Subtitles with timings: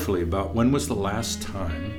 [0.00, 1.92] carefully about when was the last time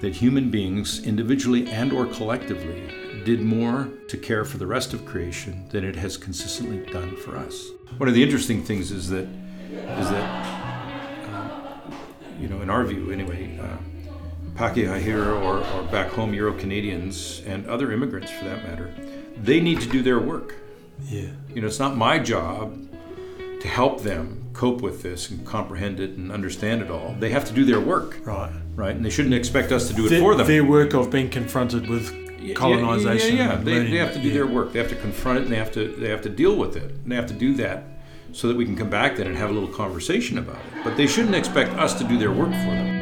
[0.00, 2.88] that human beings, individually and or collectively,
[3.24, 7.36] did more to care for the rest of creation than it has consistently done for
[7.36, 7.70] us.
[7.96, 9.26] One of the interesting things is that
[9.72, 10.28] is that
[11.34, 11.80] uh,
[12.38, 13.76] you know, in our view anyway, uh,
[14.54, 18.94] Pakeha here or, or back home Euro Canadians and other immigrants for that matter,
[19.36, 20.54] they need to do their work.
[21.08, 21.30] Yeah.
[21.52, 22.88] You know, it's not my job
[23.62, 27.14] to help them cope with this and comprehend it and understand it all.
[27.20, 28.50] They have to do their work, Right.
[28.74, 28.96] right?
[28.96, 30.46] And they shouldn't expect us to do it Their, for them.
[30.46, 32.12] their work of being confronted with
[32.54, 33.36] colonization.
[33.36, 33.64] Yeah, yeah, yeah.
[33.64, 34.34] They, they have to do yeah.
[34.34, 34.72] their work.
[34.72, 36.90] They have to confront it, and they have to they have to deal with it.
[36.90, 37.84] And they have to do that
[38.32, 40.84] so that we can come back then and have a little conversation about it.
[40.84, 42.94] But they shouldn't expect us to do their work for them.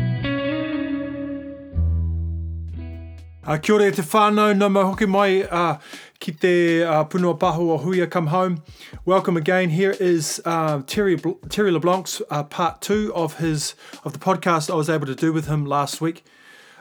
[3.47, 5.77] Uh, kia ora te whānau, nā mau hoki mai uh,
[6.25, 8.63] ki te uh, Huia Come Home.
[9.05, 9.69] Welcome again.
[9.69, 14.75] Here is uh, Terry Terry LeBlanc's uh, part two of his of the podcast I
[14.75, 16.25] was able to do with him last week.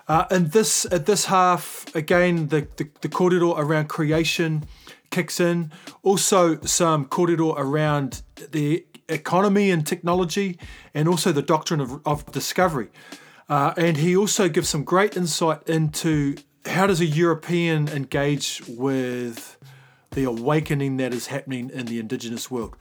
[0.07, 4.63] Uh, and this at this half again the, the the kōrero around creation
[5.09, 5.73] kicks in.
[6.03, 10.57] Also some kōrero around the economy and technology,
[10.93, 12.87] and also the doctrine of, of discovery.
[13.49, 19.57] Uh, and he also gives some great insight into how does a European engage with
[20.13, 22.75] the awakening that is happening in the indigenous world.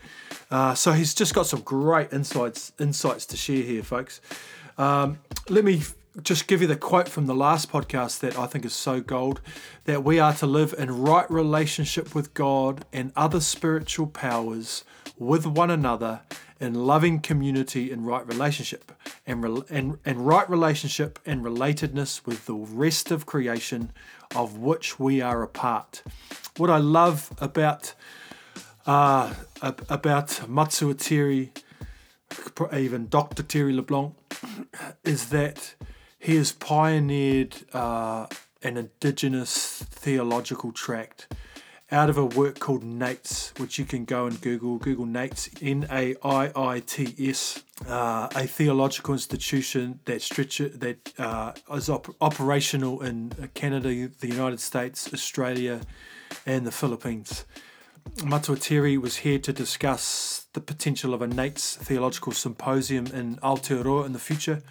[0.50, 4.20] Uh, so he's just got some great insights insights to share here, folks.
[4.78, 5.82] Um, let me
[6.22, 9.40] just give you the quote from the last podcast that I think is so gold
[9.84, 14.84] that we are to live in right relationship with God and other spiritual powers
[15.18, 16.20] with one another
[16.62, 18.92] in loving community and right relationship
[19.26, 23.92] and, rel- and, and right relationship and relatedness with the rest of creation
[24.36, 26.04] of which we are a part.
[26.56, 27.94] What I love about
[28.86, 31.52] uh, ab- about Matua Terry,
[32.72, 33.42] even Dr.
[33.42, 34.14] Terry LeBlanc,
[35.02, 35.74] is that
[36.16, 38.28] he has pioneered uh,
[38.62, 41.26] an indigenous theological tract
[41.92, 44.78] out of a work called NAIITS, which you can go and Google.
[44.78, 51.12] Google NAIITS, N A I I T S, uh, a theological institution that stretch that
[51.18, 55.82] uh, is op- operational in Canada, the United States, Australia,
[56.46, 57.44] and the Philippines.
[58.24, 64.06] Matua Terry was here to discuss the potential of a NAIITS theological symposium in Aotearoa
[64.06, 64.62] in the future.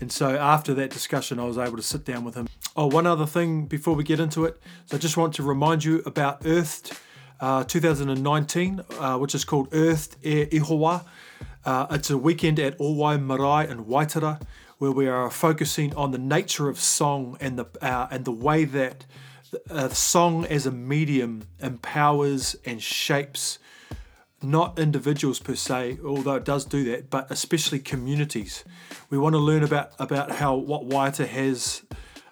[0.00, 2.48] And so after that discussion, I was able to sit down with him.
[2.74, 4.60] Oh, one other thing before we get into it.
[4.86, 6.98] So I just want to remind you about Earthed
[7.40, 11.04] uh, 2019, uh, which is called Earthed E Ihowa.
[11.64, 14.40] Uh, it's a weekend at Owae Marae in Waitara,
[14.78, 18.64] where we are focusing on the nature of song and the uh, and the way
[18.64, 19.04] that
[19.70, 23.58] uh, song as a medium empowers and shapes
[24.42, 28.64] not individuals per se, although it does do that, but especially communities.
[29.10, 31.82] We want to learn about about how what Waiata has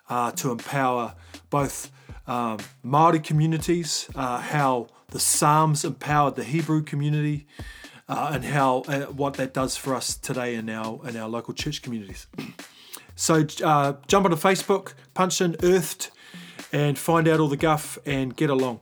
[0.09, 1.15] uh, to empower
[1.51, 1.91] both
[2.27, 7.47] um, Maori communities, uh, how the Psalms empowered the Hebrew community,
[8.09, 11.55] uh, and how uh, what that does for us today in our in our local
[11.55, 12.27] church communities.
[13.17, 16.11] So uh, jump onto Facebook, punch in Earthed,
[16.73, 18.81] and find out all the guff and get along.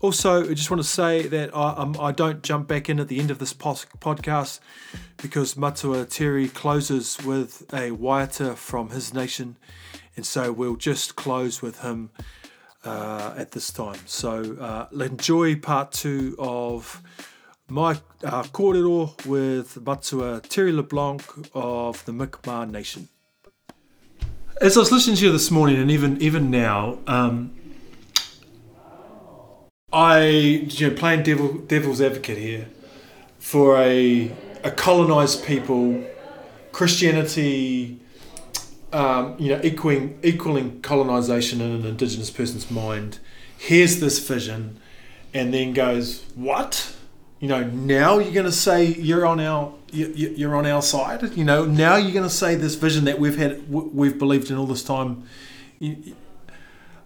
[0.00, 3.08] Also, I just want to say that I, um, I don't jump back in at
[3.08, 4.60] the end of this pos- podcast
[5.18, 9.56] because Matua Terry closes with a Waiata from his nation,
[10.16, 12.10] and so we'll just close with him
[12.82, 14.00] uh, at this time.
[14.06, 17.02] So uh, enjoy part two of
[17.68, 21.22] my uh, kōrero with Matua Terry LeBlanc
[21.54, 23.08] of the Mi'kmaq Nation.
[24.62, 27.54] As I was listening to you this morning, and even even now, um,
[29.92, 32.68] I you know playing devil devil's advocate here
[33.38, 34.30] for a
[34.62, 36.04] a colonized people,
[36.70, 37.98] Christianity,
[38.92, 43.18] um, you know, equaling equaling colonization in an indigenous person's mind.
[43.58, 44.78] Here's this vision,
[45.34, 46.94] and then goes what?
[47.40, 50.82] You know, now you're going to say you're on our you- you- you're on our
[50.82, 51.34] side.
[51.36, 54.56] You know, now you're going to say this vision that we've had we've believed in
[54.56, 55.24] all this time.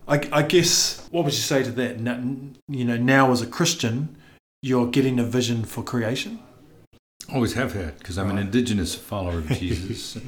[0.06, 2.00] I, I guess what would you say to that?
[2.00, 2.22] Now,
[2.68, 4.16] you know, now as a Christian,
[4.62, 6.40] you're getting a vision for creation.
[7.32, 10.18] Always have had, because I'm an indigenous follower of Jesus.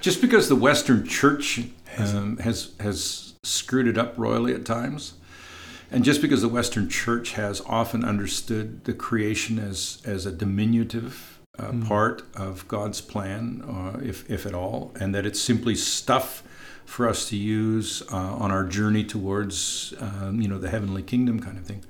[0.00, 1.60] Just because the Western Church
[1.96, 5.14] um, has has screwed it up royally at times,
[5.92, 11.38] and just because the Western Church has often understood the creation as as a diminutive
[11.56, 16.42] uh, part of God's plan, uh, if if at all, and that it's simply stuff
[16.84, 21.40] for us to use uh, on our journey towards um, you know the heavenly kingdom
[21.40, 21.84] kind of thing.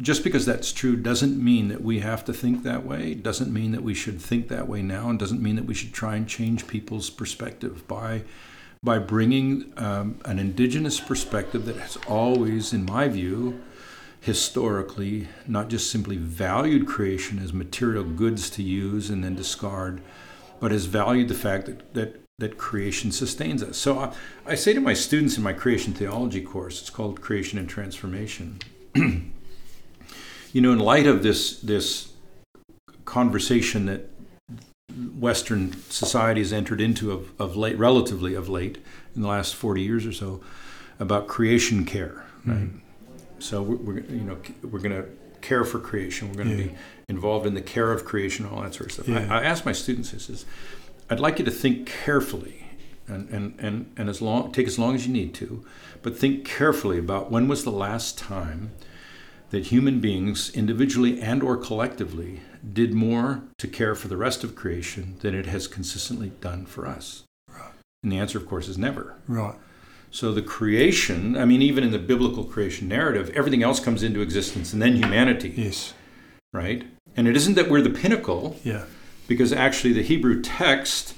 [0.00, 3.72] just because that's true doesn't mean that we have to think that way, doesn't mean
[3.72, 6.28] that we should think that way now, and doesn't mean that we should try and
[6.28, 8.22] change people's perspective by,
[8.82, 13.62] by bringing um, an indigenous perspective that has always, in my view,
[14.20, 20.00] historically not just simply valued creation as material goods to use and then discard,
[20.58, 23.76] but has valued the fact that, that, that creation sustains us.
[23.76, 24.12] So I,
[24.46, 28.58] I say to my students in my creation theology course, it's called Creation and Transformation.
[28.94, 32.12] you know, in light of this this
[33.04, 34.10] conversation that
[35.18, 38.78] Western society has entered into of, of late, relatively of late,
[39.14, 40.40] in the last 40 years or so,
[40.98, 42.56] about creation care, right?
[42.56, 42.78] Mm-hmm.
[43.38, 45.08] So we're, we're, you know we're going to
[45.40, 46.28] care for creation.
[46.28, 46.68] We're going to yeah.
[46.70, 46.74] be
[47.08, 49.08] involved in the care of creation, all that sort of stuff.
[49.08, 49.26] Yeah.
[49.30, 50.46] I, I ask my students this: is
[51.10, 52.64] I'd like you to think carefully,
[53.06, 55.64] and and and and as long take as long as you need to,
[56.02, 58.72] but think carefully about when was the last time
[59.50, 62.40] that human beings, individually and or collectively,
[62.72, 66.86] did more to care for the rest of creation than it has consistently done for
[66.86, 67.22] us?
[67.48, 67.70] Right.
[68.02, 69.14] And the answer, of course, is never.
[69.28, 69.54] Right.
[70.10, 74.22] So the creation, I mean, even in the biblical creation narrative, everything else comes into
[74.22, 75.52] existence and then humanity.
[75.56, 75.92] Yes.
[76.52, 76.84] Right?
[77.16, 78.56] And it isn't that we're the pinnacle.
[78.64, 78.84] Yeah.
[79.26, 81.14] Because actually, the Hebrew text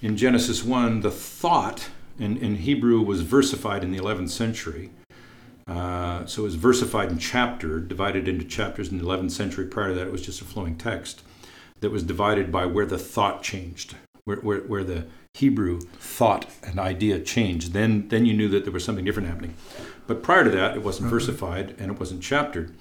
[0.00, 4.90] in Genesis 1, the thought in, in Hebrew was versified in the 11th century.
[5.66, 9.66] Uh, so it was versified and chapter, divided into chapters in the 11th century.
[9.66, 11.22] Prior to that, it was just a flowing text
[11.80, 16.78] that was divided by where the thought changed, where, where, where the Hebrew thought and
[16.78, 17.72] idea changed.
[17.72, 19.54] Then, then you knew that there was something different happening.
[20.06, 21.16] But prior to that, it wasn't mm-hmm.
[21.16, 22.74] versified and it wasn't chaptered.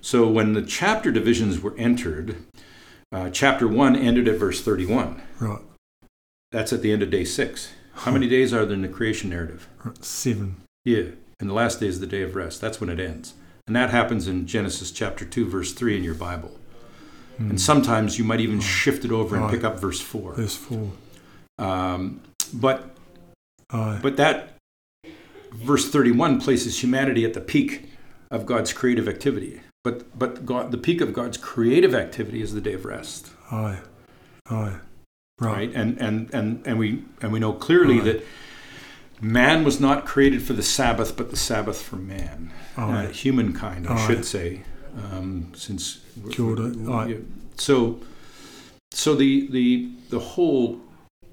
[0.00, 2.36] So when the chapter divisions were entered,
[3.12, 5.22] uh, chapter 1 ended at verse 31.
[5.38, 5.60] Right.
[6.50, 7.72] That's at the end of day 6.
[7.94, 9.68] How many days are there in the creation narrative?
[10.00, 10.56] Seven.
[10.84, 11.10] Yeah
[11.42, 12.60] and the last day is the day of rest.
[12.60, 13.34] That's when it ends.
[13.66, 16.56] And that happens in Genesis chapter 2, verse 3 in your Bible.
[17.36, 17.50] Mm.
[17.50, 18.60] And sometimes you might even oh.
[18.60, 20.34] shift it over and pick up verse 4.
[20.34, 20.92] Verse 4.
[21.58, 22.20] Um,
[22.54, 22.94] but,
[23.68, 24.56] but that
[25.52, 27.90] verse 31 places humanity at the peak
[28.30, 29.62] of God's creative activity.
[29.84, 33.30] But, but God, the peak of God's creative activity is the day of rest.
[33.50, 33.80] Aye.
[34.48, 34.76] Aye.
[35.40, 35.52] Right.
[35.52, 35.72] right?
[35.74, 38.04] And, and, and, and, we, and we know clearly Aye.
[38.04, 38.26] that
[39.20, 44.06] man was not created for the Sabbath, but the Sabbath for man, uh, humankind, I
[44.06, 44.62] should say,
[44.96, 46.00] um, since
[47.56, 48.00] so
[48.90, 50.80] so the the the whole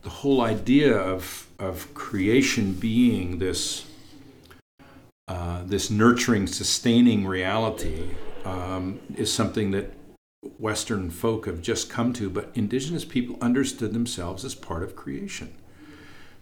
[0.03, 3.85] the whole idea of of creation being this
[5.27, 8.11] uh, this nurturing, sustaining reality
[8.45, 9.93] um, is something that
[10.57, 15.53] Western folk have just come to, but indigenous people understood themselves as part of creation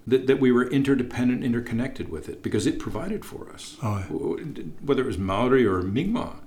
[0.07, 3.77] that, that we were interdependent, interconnected with it because it provided for us.
[3.83, 3.99] Oh,
[4.81, 6.37] Whether it was Maori or Mi'kmaq,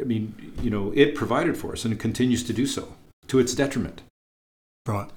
[0.00, 2.94] I mean, you know, it provided for us and it continues to do so
[3.28, 4.02] to its detriment.
[4.86, 5.10] Right.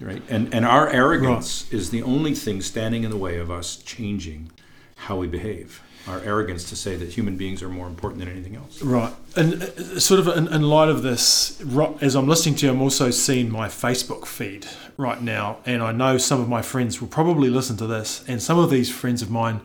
[0.00, 0.22] Right.
[0.28, 1.72] And, and our arrogance right.
[1.74, 4.50] is the only thing standing in the way of us changing
[4.98, 8.56] how we behave our arrogance to say that human beings are more important than anything
[8.56, 8.82] else.
[8.82, 9.12] Right.
[9.36, 11.60] And uh, sort of in, in, light of this,
[12.00, 14.66] as I'm listening to you, I'm also seeing my Facebook feed
[14.96, 15.58] right now.
[15.66, 18.24] And I know some of my friends will probably listen to this.
[18.26, 19.60] And some of these friends of mine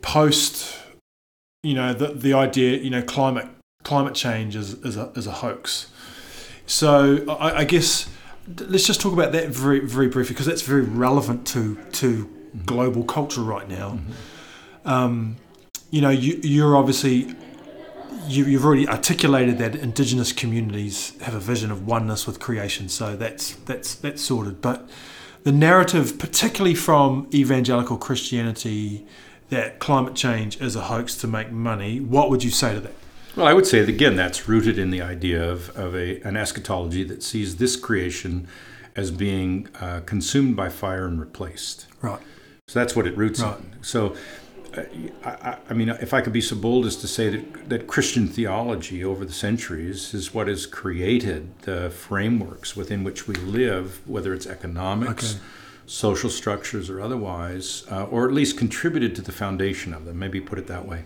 [0.00, 0.78] post,
[1.62, 3.48] you know, the, the idea, you know, climate
[3.82, 5.90] climate change is, is, a, is a hoax.
[6.66, 8.08] So I, I guess
[8.58, 12.64] let's just talk about that very, very briefly because that's very relevant to, to mm-hmm.
[12.66, 13.92] global culture right now.
[13.92, 14.12] Mm-hmm
[14.84, 15.36] um,
[15.90, 17.34] you know, you, you're obviously
[18.28, 23.16] you, have already articulated that Indigenous communities have a vision of oneness with creation, so
[23.16, 24.60] that's that's that's sorted.
[24.60, 24.88] But
[25.42, 29.06] the narrative, particularly from evangelical Christianity,
[29.48, 32.94] that climate change is a hoax to make money, what would you say to that?
[33.34, 36.36] Well, I would say that, again that's rooted in the idea of, of a, an
[36.36, 38.46] eschatology that sees this creation
[38.96, 41.86] as being uh, consumed by fire and replaced.
[42.02, 42.20] Right.
[42.70, 43.58] So that's what it roots right.
[43.58, 43.82] in.
[43.82, 44.14] So
[45.24, 48.28] I, I, mean, if I could be so bold as to say that, that Christian
[48.28, 54.32] theology over the centuries is what has created the frameworks within which we live, whether
[54.32, 55.44] it's economics, okay.
[55.86, 60.40] social structures, or otherwise, uh, or at least contributed to the foundation of them, maybe
[60.40, 61.02] put it that way.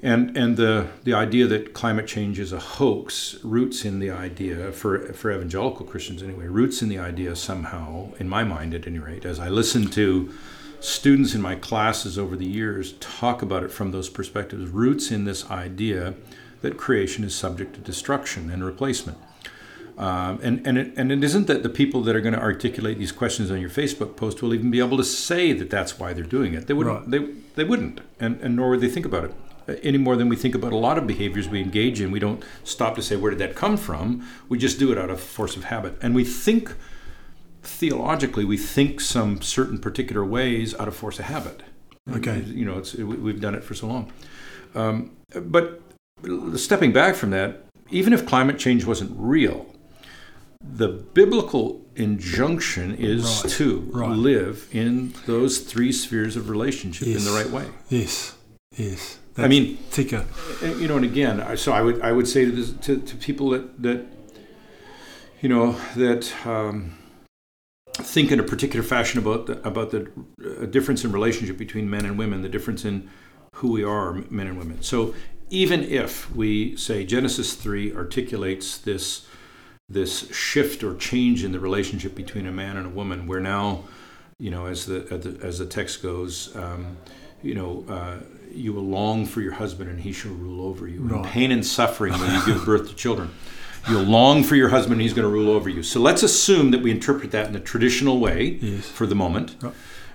[0.00, 4.70] And, and the, the idea that climate change is a hoax roots in the idea,
[4.70, 9.00] for, for evangelical Christians anyway, roots in the idea somehow, in my mind at any
[9.00, 10.32] rate, as I listen to
[10.78, 15.24] students in my classes over the years talk about it from those perspectives, roots in
[15.24, 16.14] this idea
[16.60, 19.18] that creation is subject to destruction and replacement.
[19.96, 22.98] Um, and, and, it, and it isn't that the people that are going to articulate
[22.98, 26.12] these questions on your Facebook post will even be able to say that that's why
[26.12, 26.68] they're doing it.
[26.68, 27.00] They wouldn't.
[27.00, 27.10] Right.
[27.10, 27.18] They,
[27.56, 29.34] they wouldn't, and, and nor would they think about it.
[29.82, 32.10] Any more than we think about a lot of behaviors we engage in.
[32.10, 34.26] We don't stop to say, where did that come from?
[34.48, 35.96] We just do it out of force of habit.
[36.00, 36.74] And we think,
[37.62, 41.62] theologically, we think some certain particular ways out of force of habit.
[42.10, 42.40] Okay.
[42.40, 44.12] You know, it's, we've done it for so long.
[44.74, 45.82] Um, but
[46.56, 49.66] stepping back from that, even if climate change wasn't real,
[50.60, 54.10] the biblical injunction is Right, to right.
[54.10, 57.66] live in those three spheres of relationship in the right way.
[57.88, 58.34] Yes.
[58.76, 59.18] Yes.
[59.38, 60.26] I mean, Tika.
[60.62, 63.16] uh, you know, and again, so I would I would say to, this, to, to
[63.16, 64.06] people that that
[65.40, 66.98] you know that um,
[67.94, 70.10] think in a particular fashion about the, about the
[70.44, 73.08] uh, difference in relationship between men and women, the difference in
[73.56, 74.82] who we are, men and women.
[74.82, 75.14] So
[75.50, 79.26] even if we say Genesis three articulates this
[79.88, 83.84] this shift or change in the relationship between a man and a woman, where now,
[84.38, 86.96] you know, as the as the, as the text goes, um,
[87.42, 87.84] you know.
[87.88, 88.18] Uh,
[88.52, 91.02] you will long for your husband, and he shall rule over you.
[91.14, 93.30] In pain and suffering when you give birth to children,
[93.88, 95.82] you'll long for your husband, and he's going to rule over you.
[95.82, 98.86] So let's assume that we interpret that in the traditional way Yes.
[98.88, 99.56] for the moment,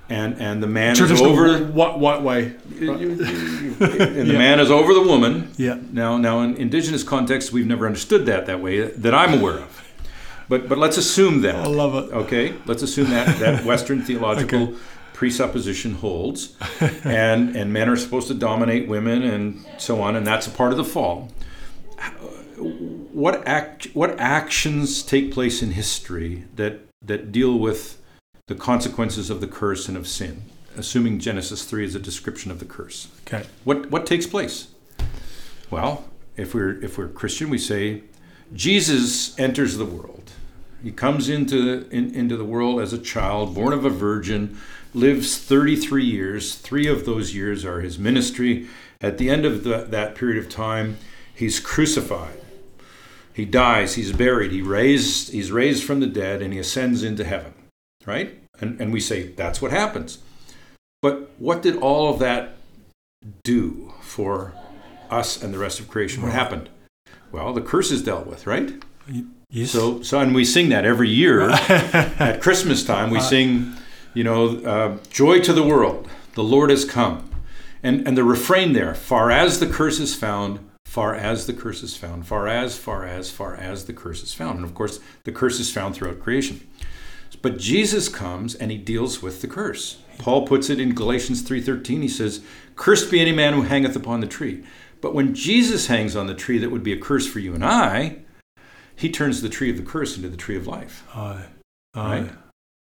[0.10, 2.54] and and the man is over, white, white way.
[2.80, 4.38] and the Yeah.
[4.38, 5.78] man is over the woman, Yeah.
[5.92, 9.82] now, now in indigenous context, we've never understood that that way that I'm aware of.
[10.50, 11.56] But but let's assume that.
[11.56, 12.14] I love it.
[12.14, 14.74] Okay, let's assume that that Western theological
[15.14, 16.56] presupposition holds,
[17.04, 20.72] and and men are supposed to dominate women and so on, and that's a part
[20.72, 21.30] of the fall.
[22.58, 28.02] What act what actions take place in history that that deal with
[28.48, 30.44] the consequences of the curse and of sin?
[30.76, 33.08] Assuming Genesis three is a description of the curse.
[33.28, 33.46] Okay.
[33.64, 34.70] What what takes place?
[35.70, 36.06] Well,
[36.36, 38.04] if we're if we're Christian, we say
[38.54, 40.32] Jesus enters the world.
[40.84, 44.60] He comes into in, into the world as a child, born of a virgin,
[44.94, 46.56] lives 33 years.
[46.56, 48.68] Three of those years are his ministry.
[49.00, 50.98] At the end of the, that period of time,
[51.34, 52.42] he's crucified.
[53.34, 53.96] He dies.
[53.96, 54.52] He's buried.
[54.52, 55.32] He raised.
[55.32, 57.54] He's raised from the dead, and he ascends into heaven.
[58.06, 58.38] Right?
[58.60, 60.20] And and we say that's what happens.
[61.02, 62.56] But what did all of that
[63.44, 64.54] do for
[65.10, 66.22] us and the rest of creation?
[66.22, 66.70] What happened?
[67.32, 68.72] Well, the curse is dealt with, right?
[69.54, 69.70] Yes.
[69.70, 73.12] So, so, and we sing that every year at Christmas time.
[73.12, 73.74] We sing,
[74.16, 77.30] you know, uh, "Joy to the world, the Lord has come,"
[77.84, 81.84] and and the refrain there: "Far as the curse is found, far as the curse
[81.84, 85.00] is found, far as, far as, far as the curse is found." And of course,
[85.24, 86.68] the curse is found throughout creation.
[87.44, 89.98] But Jesus comes and he deals with the curse.
[90.18, 92.02] Paul puts it in Galatians 3:13.
[92.02, 92.42] He says,
[92.76, 94.64] "Cursed be any man who hangeth upon the tree."
[95.00, 97.64] But when Jesus hangs on the tree that would be a curse for you and
[97.64, 98.23] I,
[99.04, 101.06] he turns the tree of the curse into the tree of life.
[101.14, 101.44] I,
[101.94, 102.32] I, Right.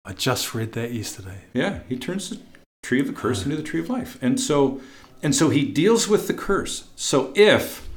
[0.04, 1.46] I just read that yesterday.
[1.54, 2.42] Yeah, he turns the
[2.84, 3.44] tree of the curse uh.
[3.46, 4.22] into the tree of life.
[4.22, 4.82] And so
[5.24, 6.90] and so he deals with the curse.
[6.98, 7.88] So if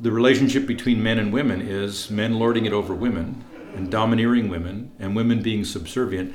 [0.00, 3.44] the relationship between men and women is men lording it over women
[3.76, 6.34] and domineering women and women being subservient,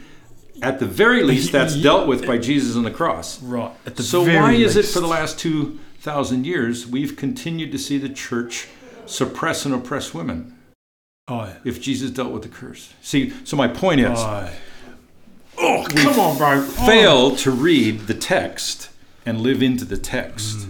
[0.61, 3.43] at the very least that's dealt with by Jesus on the cross.
[3.43, 3.73] Right.
[3.83, 8.07] The So why is it for the last 2000 years we've continued to see the
[8.07, 8.69] church
[9.05, 10.52] suppress and oppress women
[11.27, 12.93] I, if Jesus dealt with the curse?
[13.01, 14.53] See, so my point is I.
[15.57, 16.61] Oh, come on, bro.
[16.61, 18.89] fail to read the text
[19.25, 20.67] and live into the text,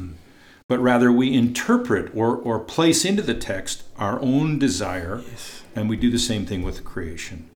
[0.67, 5.23] but rather we interpret or, or place into the text our own desire,
[5.75, 7.49] and we do the same thing with creation.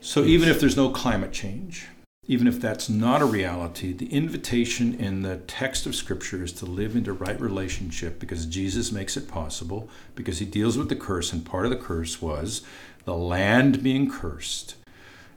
[0.00, 1.88] So even if there's no climate change,
[2.26, 6.64] even if that's not a reality, the invitation in the text of Scripture is to
[6.64, 11.32] live into right relationship because Jesus makes it possible, because he deals with the curse,
[11.32, 12.62] and part of the curse was
[13.04, 14.76] the land being cursed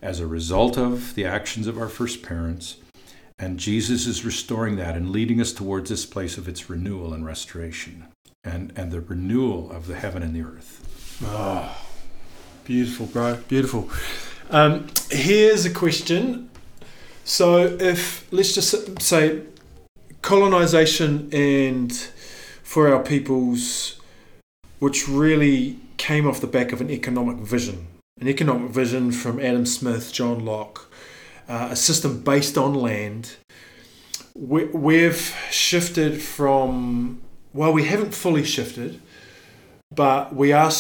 [0.01, 2.77] as a result of the actions of our first parents.
[3.37, 7.25] And Jesus is restoring that and leading us towards this place of its renewal and
[7.25, 8.05] restoration
[8.43, 11.19] and, and the renewal of the heaven and the earth.
[11.25, 11.77] Oh,
[12.63, 13.35] beautiful, bro.
[13.47, 13.89] Beautiful.
[14.49, 16.49] Um, here's a question.
[17.27, 19.41] So, if let's just say
[20.21, 21.91] colonization and
[22.63, 23.99] for our peoples,
[24.79, 27.87] which really came off the back of an economic vision,
[28.21, 30.89] an economic vision from Adam Smith, John Locke,
[31.49, 33.35] uh, a system based on land.
[34.33, 37.19] We, we've shifted from
[37.53, 39.01] well, we haven't fully shifted,
[39.93, 40.71] but we are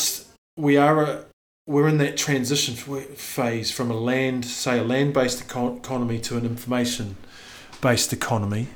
[0.55, 1.25] we are a,
[1.67, 6.45] we're in that transition phase from a land, say, a land-based econ- economy to an
[6.45, 8.69] information-based economy.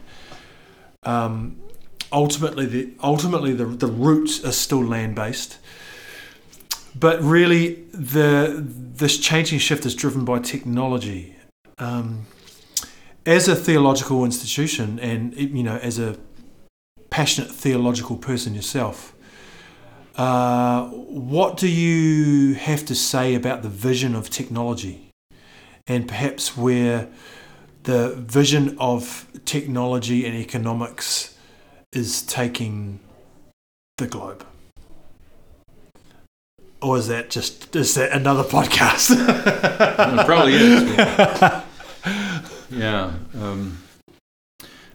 [1.04, 1.62] Um,
[2.12, 5.58] ultimately, the ultimately the the roots are still land-based,
[6.94, 11.36] but really the this changing shift is driven by technology.
[11.80, 12.28] Um,
[13.26, 16.18] as a theological institution, and you know, as a
[17.10, 19.11] passionate theological person yourself.
[20.16, 25.10] Uh, what do you have to say about the vision of technology
[25.88, 27.08] and perhaps where
[27.84, 31.38] the vision of technology and economics
[31.94, 33.00] is taking
[33.98, 34.46] the globe?
[36.82, 39.12] Or is that just is that another podcast?
[40.20, 41.64] it probably is.
[42.72, 43.14] Yeah.
[43.36, 43.78] Um,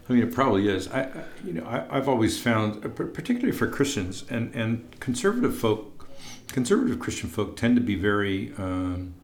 [0.09, 0.87] I mean, it probably is.
[0.87, 5.57] I, I you know, I, have always found, uh, particularly for Christians and, and conservative
[5.57, 6.07] folk,
[6.47, 8.53] conservative Christian folk tend to be very.
[8.57, 9.15] Um,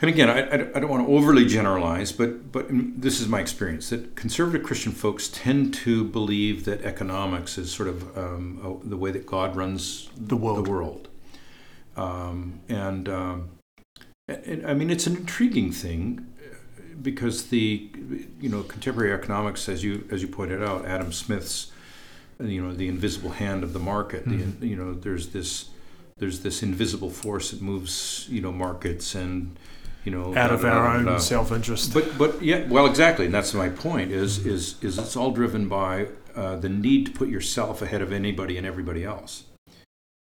[0.00, 3.90] and again, I, I don't want to overly generalize, but but this is my experience
[3.90, 9.10] that conservative Christian folks tend to believe that economics is sort of um, the way
[9.12, 10.64] that God runs the world.
[10.64, 11.08] The world.
[11.96, 13.50] Um, and, um,
[14.26, 16.33] and I mean, it's an intriguing thing
[17.02, 17.90] because the
[18.40, 21.72] you know contemporary economics, as you as you pointed out, Adam Smith's
[22.40, 24.26] you know the invisible hand of the market.
[24.26, 24.60] Mm-hmm.
[24.60, 25.70] The, you know, there's this
[26.16, 29.56] there's this invisible force that moves you know markets and
[30.04, 31.94] you know out of our own self-interest.
[31.94, 34.10] But but yeah, well, exactly, and that's my point.
[34.10, 34.50] Is mm-hmm.
[34.50, 38.56] is is it's all driven by uh, the need to put yourself ahead of anybody
[38.58, 39.44] and everybody else.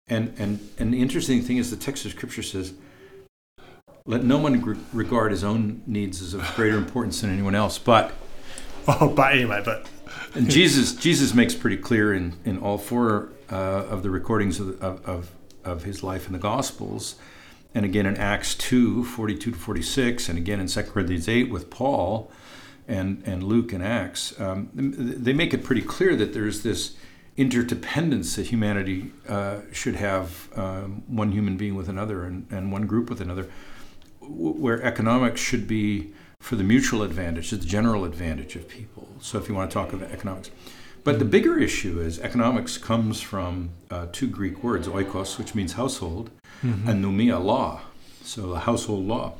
[0.08, 2.74] And and and the interesting thing is, the text of Scripture says
[4.04, 7.78] let no one regard his own needs as of greater importance than anyone else.
[7.78, 8.12] But
[8.88, 9.88] oh, but anyway, but
[10.34, 14.82] and Jesus Jesus makes pretty clear in in all four uh, of the recordings of,
[14.82, 15.30] of, of
[15.64, 17.16] of his life in the Gospels,
[17.74, 21.70] and again in Acts 2, 42 to 46, and again in 2 Corinthians 8 with
[21.70, 22.30] Paul
[22.88, 26.96] and, and Luke and Acts, um, they make it pretty clear that there's this
[27.36, 32.86] interdependence that humanity uh, should have um, one human being with another and, and one
[32.86, 33.48] group with another
[34.28, 39.08] where economics should be for the mutual advantage, the general advantage of people.
[39.20, 40.50] So if you want to talk about economics.
[41.04, 45.72] But the bigger issue is economics comes from uh, two Greek words, oikos, which means
[45.72, 46.30] household,
[46.64, 46.88] mm-hmm.
[46.88, 47.82] and noumia, law.
[48.22, 49.34] So a household law.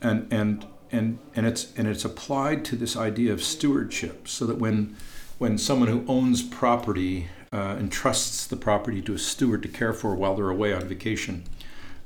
[0.00, 4.58] And, and, and, and, it's, and it's applied to this idea of stewardship, so that
[4.58, 4.96] when,
[5.38, 10.14] when someone who owns property uh, entrusts the property to a steward to care for
[10.14, 11.44] while they're away on vacation,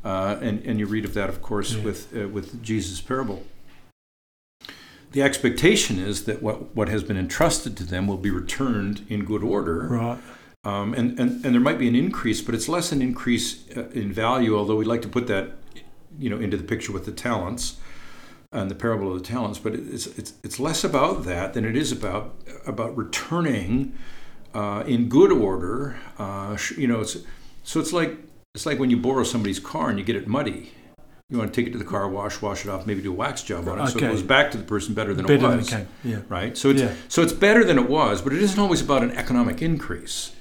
[0.04, 1.84] uh, and, and you read of that, of course, yeah.
[1.84, 3.44] with, uh, with Jesus' parable.
[5.12, 9.24] The expectation is that what, what has been entrusted to them will be returned in
[9.24, 9.86] good order.
[9.88, 10.18] Right.
[10.64, 13.88] Um, and, and, and there might be an increase, but it's less an increase uh,
[13.90, 15.52] in value, although we'd like to put that
[16.18, 17.76] you know, into the picture with the talents
[18.52, 19.58] and the parable of the talents.
[19.58, 22.34] But it's, it's, it's less about that than it is about,
[22.66, 23.92] about returning
[24.54, 25.98] uh, in good order.
[26.18, 27.18] Uh, you know, it's,
[27.64, 28.18] so it's like
[28.54, 30.72] it's like when you borrow somebody's car and you get it muddy.
[31.30, 33.14] You want to take it to the car wash, wash it off, maybe do a
[33.14, 33.92] wax job on it, okay.
[33.92, 35.70] so it goes back to the person better than better it was.
[35.70, 36.20] Than it yeah.
[36.28, 36.58] Right.
[36.58, 36.94] So it's yeah.
[37.08, 40.32] so it's better than it was, but it isn't always about an economic increase.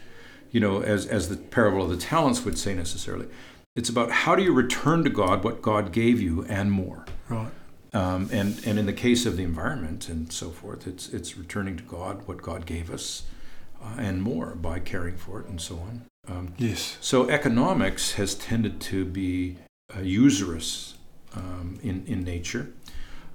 [0.51, 3.27] You know, as as the parable of the talents would say necessarily.
[3.73, 7.05] It's about how do you return to God what God gave you and more.
[7.29, 7.51] Right.
[7.93, 11.77] Um, and and in the case of the environment and so forth, it's it's returning
[11.77, 13.23] to God what God gave us,
[13.81, 16.01] uh, and more by caring for it and so on.
[16.27, 16.97] Um, yes.
[17.01, 19.57] So economics has tended to be
[19.95, 20.95] uh, usurious
[21.35, 22.71] um, in in nature,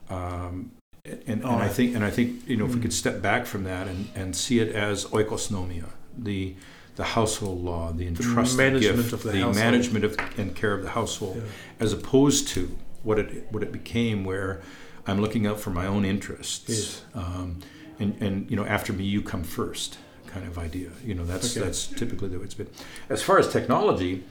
[0.09, 0.73] um,
[1.05, 2.83] and, and, oh, I think and I think you know if we hmm.
[2.83, 6.55] could step back from that and, and see it as oikosnomia, the
[6.95, 10.73] the household law, the entrusted the management gift, of the, the management of and care
[10.73, 11.51] of the household, yeah.
[11.81, 14.63] as opposed to what it what it became, where
[15.07, 17.03] I'm looking out for my own interests, yes.
[17.15, 17.59] um,
[17.99, 20.91] and and you know after me you come first kind of idea.
[21.05, 21.65] You know, that's okay.
[21.65, 22.69] that's typically the way it's been.
[23.09, 24.25] As far as technology,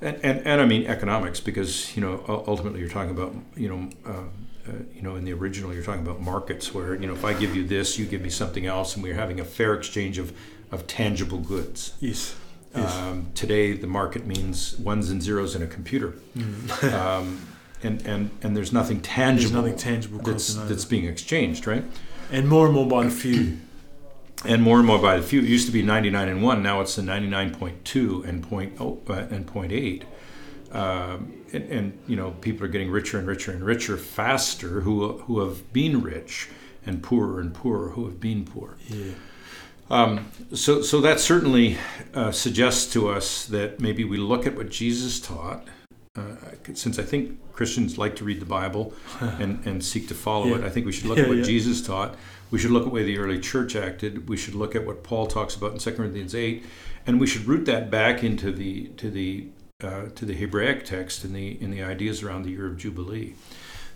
[0.00, 3.90] and, and, and I mean economics, because you know ultimately you're talking about you know.
[4.04, 4.24] Uh,
[4.68, 7.32] uh, you know, in the original, you're talking about markets where, you know, if I
[7.32, 10.32] give you this, you give me something else, and we're having a fair exchange of,
[10.70, 11.94] of tangible goods.
[11.98, 12.36] Yes.
[12.72, 12.96] yes.
[12.96, 16.14] Um, today, the market means ones and zeros in a computer.
[16.36, 16.92] Mm.
[16.94, 17.44] um,
[17.82, 21.84] and, and, and there's nothing tangible, there's nothing tangible that's, that's being exchanged, right?
[22.30, 23.58] And more and more by the few
[24.44, 25.40] and more and more by the few.
[25.40, 29.26] It used to be 99 and 1, now it's the 99.2 and point oh, uh,
[29.30, 30.04] and point 0.8.
[30.74, 35.18] Um, and, and, you know people are getting richer and richer and richer faster who
[35.18, 36.48] who have been rich
[36.86, 38.78] and poorer and poorer who have been poor.
[38.88, 39.12] Yeah.
[39.90, 41.76] Um, so so that certainly
[42.14, 45.68] uh, suggests to us that maybe we look at what Jesus taught.
[46.16, 46.36] Uh,
[46.74, 50.56] since I think Christians like to read the Bible and, and seek to follow yeah.
[50.56, 52.16] it, I think we should look yeah, at what Jesus taught
[52.52, 54.28] we should look at the way the early church acted.
[54.28, 56.62] We should look at what Paul talks about in 2 Corinthians 8,
[57.06, 59.48] and we should root that back into the to the
[59.82, 63.34] uh, to the Hebraic text and the in the ideas around the year of Jubilee.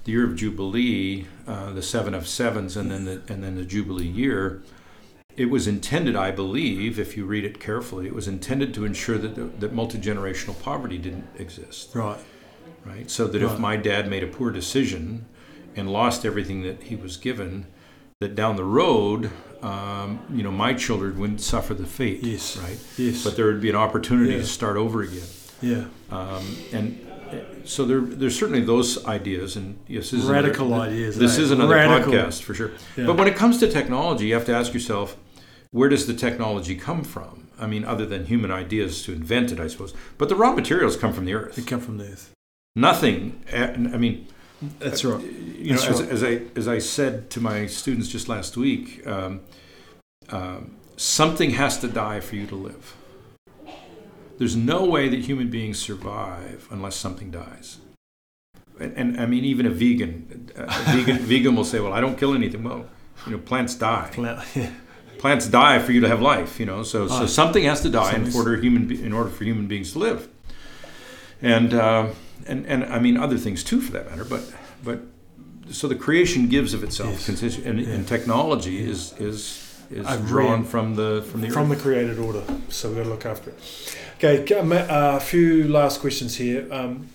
[0.05, 3.64] The year of Jubilee, uh, the seven of sevens, and then the and then the
[3.64, 4.62] Jubilee year,
[5.37, 9.19] it was intended, I believe, if you read it carefully, it was intended to ensure
[9.19, 11.95] that, that multi generational poverty didn't exist.
[11.95, 12.19] Right.
[12.87, 13.11] Right.
[13.11, 13.53] So that Right.
[13.53, 15.27] if my dad made a poor decision
[15.75, 17.66] and lost everything that he was given,
[18.20, 19.31] that down the road,
[19.62, 22.22] um, you know, my children wouldn't suffer the fate.
[22.22, 22.57] Yes.
[22.57, 22.79] Right.
[22.96, 23.22] Yes.
[23.22, 24.38] But there would be an opportunity Yeah.
[24.38, 25.26] to start over again.
[25.61, 25.85] yeah.
[26.11, 30.90] Um, and uh, so there, there's certainly those ideas, and yes, this is Radical another,
[30.90, 31.42] ideas, This eh?
[31.42, 32.12] is another Radical.
[32.12, 32.70] podcast for sure.
[32.96, 33.07] Yeah.
[33.07, 35.16] But when it comes to technology, you have to ask yourself,
[35.72, 37.48] where does the technology come from?
[37.59, 39.92] I mean, other than human ideas to invent it, I suppose.
[40.18, 41.57] But the raw materials come from the earth.
[41.57, 42.33] They come from the earth.
[42.74, 43.42] Nothing.
[43.52, 44.26] uh, I mean,
[44.79, 45.23] That's right.
[45.23, 49.40] you know, as, as I as I said to my students just last week, um,
[50.31, 52.97] um, something has to die for you to live.
[54.38, 57.79] There's no way that human beings survive unless something dies.
[58.79, 62.19] And, and I mean, even a vegan, a vegan, vegan will say, "Well, I don't
[62.19, 62.87] kill anything." Well,
[63.27, 64.11] you know, plants die.
[64.12, 64.71] Pla- Yeah.
[65.19, 66.61] Plants die for you to have life.
[66.61, 67.27] You know, so so Ah.
[67.27, 70.29] something has to die in order human be- in order for human beings to live.
[71.40, 72.09] And uh,
[72.48, 74.24] and and I mean other things too, for that matter.
[74.24, 74.42] But
[74.85, 75.00] but
[75.70, 77.42] so the creation gives of itself, Yes.
[77.59, 77.94] and, Yeah.
[77.94, 81.78] and technology is is is I've drawn read- from the from the from earth.
[81.78, 82.42] the created order.
[82.68, 83.59] So we've got to look after it.
[84.18, 86.66] Okay, um, uh, a few last questions here.
[86.72, 87.09] Um,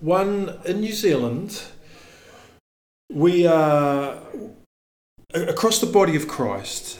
[0.00, 1.62] one in New Zealand,
[3.10, 4.18] we are
[5.34, 6.98] across the body of Christ.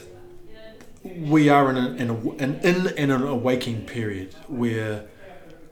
[1.03, 5.03] We are in, a, in, a, an in and an awakening period where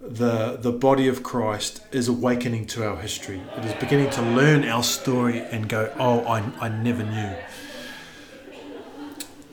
[0.01, 3.41] the the body of Christ is awakening to our history.
[3.57, 7.35] It is beginning to learn our story and go, oh, I, I never knew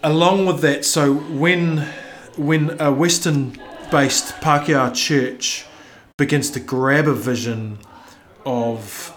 [0.03, 1.87] along with that, so when
[2.37, 5.67] when a Western-based Pākehā church
[6.17, 7.79] begins to grab a vision
[8.47, 9.15] of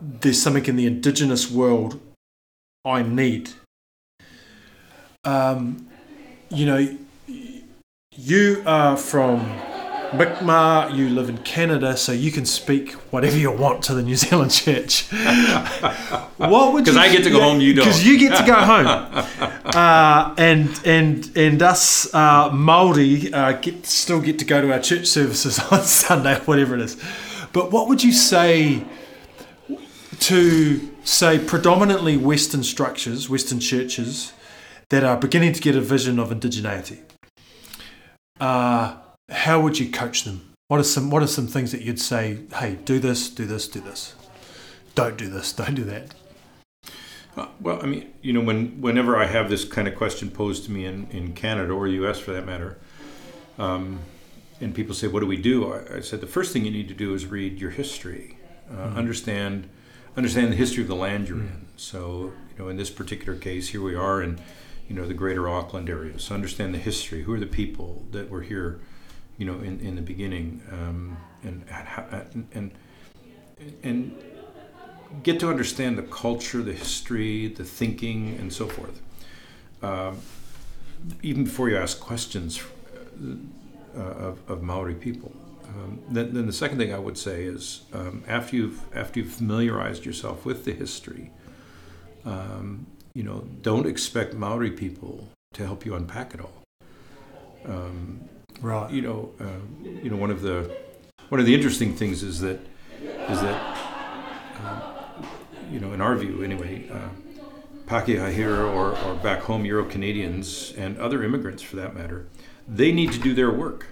[0.00, 2.00] there's something in the indigenous world
[2.84, 3.50] I need,
[5.24, 5.88] um,
[6.50, 6.98] you know,
[8.16, 9.60] you are from
[10.14, 14.16] Mi'kmaq, you live in Canada, so you can speak whatever you want to the New
[14.16, 15.02] Zealand church.
[16.38, 17.84] what would 'Cause you- I get to go home, you don't.
[17.84, 23.84] Because you get to go home, uh, and and and us uh, Maori uh, get
[23.86, 26.96] still get to go to our church services on Sunday, whatever it is.
[27.52, 28.84] But what would you say
[30.20, 34.32] to say predominantly Western structures, Western churches
[34.88, 36.98] that are beginning to get a vision of indigeneity?
[38.40, 38.96] Uh,
[39.28, 40.54] how would you coach them?
[40.68, 42.38] What are some What are some things that you'd say?
[42.54, 44.14] Hey, do this, do this, do this.
[44.94, 45.52] Don't do this.
[45.52, 46.14] Don't do that.
[47.36, 50.64] Uh, Well, I mean, you know, when whenever I have this kind of question posed
[50.64, 52.18] to me in, in Canada or U.S.
[52.18, 52.78] for that matter,
[53.58, 54.00] um,
[54.60, 56.88] and people say, "What do we do?" I, I said, "The first thing you need
[56.88, 58.38] to do is read your history,
[58.70, 59.68] uh, understand
[60.16, 63.68] understand the history of the land you're in." So, you know, in this particular case,
[63.68, 64.40] here we are in,
[64.88, 66.18] you know, the Greater Auckland area.
[66.18, 67.22] So, understand the history.
[67.22, 68.80] Who are the people that were here,
[69.38, 71.64] you know, in, in the beginning, um, and
[72.52, 72.70] and
[73.82, 74.14] and
[75.22, 79.00] get to understand the culture, the history, the thinking, and so forth.
[79.82, 80.18] Um,
[81.22, 82.60] even before you ask questions
[83.96, 85.32] uh, of, of Maori people.
[85.64, 89.32] Um, then, then the second thing I would say is um, after you've after you've
[89.32, 91.30] familiarized yourself with the history,
[92.24, 96.62] um, you know, don't expect Maori people to help you unpack it all.
[97.64, 98.28] Um,
[98.60, 98.90] Right.
[98.90, 99.44] you know, uh,
[100.02, 100.70] you know, one of the
[101.28, 102.60] one of the interesting things is that
[103.02, 103.78] is that
[104.64, 104.82] um,
[105.70, 107.08] you know, in our view anyway, uh,
[107.86, 112.26] Pākehā here or, or back home Euro Canadians and other immigrants for that matter,
[112.66, 113.86] they need to do their work.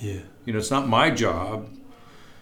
[0.00, 0.20] Yeah.
[0.44, 1.70] You know, it's not my job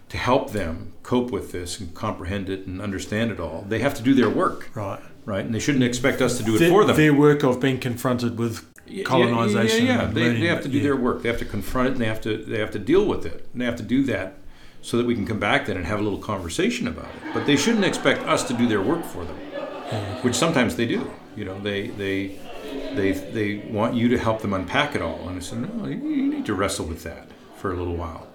[0.08, 3.64] to help them cope with this and comprehend it and understand it all.
[3.68, 5.00] They have to do their work, Right.
[5.24, 5.44] right?
[5.44, 6.96] And they shouldn't expect us to do it their, for them.
[6.96, 9.86] Their work of being confronted with Yeah, colonisation.
[9.86, 10.10] Yeah, yeah, yeah.
[10.12, 10.84] They, they have to do yeah.
[10.84, 11.22] their work.
[11.22, 13.48] They have to confront it, and they have to they have to deal with it,
[13.52, 14.34] and they have to do that
[14.82, 17.34] so that we can come back then and have a little conversation about it.
[17.34, 20.24] But they shouldn't expect us to do their work for them, hmm.
[20.24, 21.10] which sometimes they do.
[21.36, 22.38] You know, they they
[22.94, 25.96] they they want you to help them unpack it all, and I said, no, you
[25.96, 28.28] need to wrestle with that for a little while.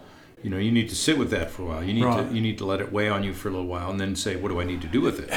[0.43, 1.83] You know, you need to sit with that for a while.
[1.83, 2.27] You need Right.
[2.27, 4.15] to you need to let it weigh on you for a little while, and then
[4.15, 5.29] say, what do I need to do with it?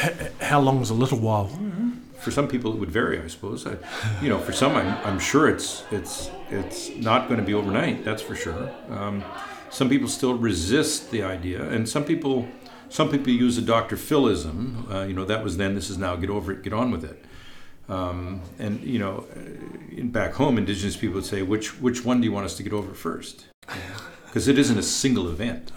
[0.43, 1.49] How long is a little while?
[1.49, 1.91] Mm-hmm.
[2.25, 3.67] For some people it would vary i suppose.
[3.67, 3.77] I,
[4.23, 8.05] you know for some I'm, I'm sure it's it's it's not going to be overnight
[8.05, 8.71] that's for sure.
[8.91, 9.23] Um,
[9.71, 12.49] some people still resist the idea and some people
[12.89, 16.17] some people use a dr philism uh, you know that was then this is now
[16.17, 17.25] get over it get on with it.
[17.87, 19.41] Um, and you know uh,
[20.01, 22.63] in back home indigenous people would say which which one do you want us to
[22.63, 23.47] get over first?
[24.35, 25.71] Because it isn't a single event.